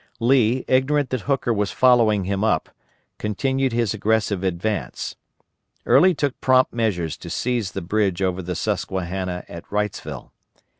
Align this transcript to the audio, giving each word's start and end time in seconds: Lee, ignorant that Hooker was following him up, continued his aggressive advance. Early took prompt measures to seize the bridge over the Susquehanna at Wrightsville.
Lee, 0.19 0.65
ignorant 0.67 1.11
that 1.11 1.21
Hooker 1.29 1.53
was 1.53 1.69
following 1.69 2.23
him 2.23 2.43
up, 2.43 2.69
continued 3.19 3.71
his 3.71 3.93
aggressive 3.93 4.43
advance. 4.43 5.15
Early 5.85 6.15
took 6.15 6.41
prompt 6.41 6.73
measures 6.73 7.15
to 7.17 7.29
seize 7.29 7.73
the 7.73 7.83
bridge 7.83 8.19
over 8.19 8.41
the 8.41 8.55
Susquehanna 8.55 9.45
at 9.47 9.63
Wrightsville. 9.69 10.31